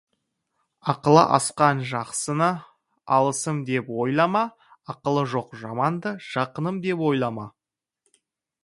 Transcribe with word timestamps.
Ақылы 0.91 1.23
асқан 1.37 1.77
жақсыны 1.91 2.49
«алысым» 3.17 3.57
деп 3.69 3.85
ойлама; 4.01 4.43
ақылы 4.91 5.23
жоқ 5.33 5.49
жаманды 5.61 6.09
«жақыным» 6.31 6.75
деп 6.89 6.99
ойлама. 7.13 7.47